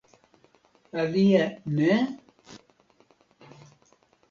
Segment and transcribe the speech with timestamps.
[1.01, 1.93] Alie ne?